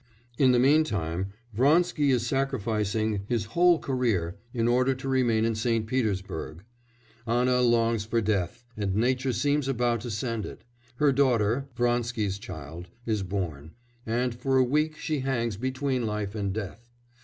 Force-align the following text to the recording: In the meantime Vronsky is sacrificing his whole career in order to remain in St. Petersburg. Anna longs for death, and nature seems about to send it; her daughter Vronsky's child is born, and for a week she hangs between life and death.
In 0.39 0.51
the 0.51 0.57
meantime 0.57 1.27
Vronsky 1.53 2.09
is 2.09 2.25
sacrificing 2.25 3.21
his 3.27 3.45
whole 3.53 3.77
career 3.77 4.35
in 4.51 4.67
order 4.67 4.95
to 4.95 5.07
remain 5.07 5.45
in 5.45 5.53
St. 5.53 5.85
Petersburg. 5.85 6.63
Anna 7.27 7.61
longs 7.61 8.03
for 8.03 8.19
death, 8.19 8.63
and 8.75 8.95
nature 8.95 9.31
seems 9.31 9.67
about 9.67 10.01
to 10.01 10.09
send 10.09 10.43
it; 10.43 10.63
her 10.95 11.11
daughter 11.11 11.67
Vronsky's 11.75 12.39
child 12.39 12.87
is 13.05 13.21
born, 13.21 13.73
and 14.03 14.33
for 14.33 14.57
a 14.57 14.63
week 14.63 14.97
she 14.97 15.19
hangs 15.19 15.55
between 15.55 16.07
life 16.07 16.33
and 16.33 16.51
death. 16.51 16.89